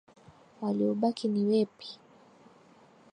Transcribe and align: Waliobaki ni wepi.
Waliobaki 0.61 1.25
ni 1.27 1.41
wepi. 1.51 1.87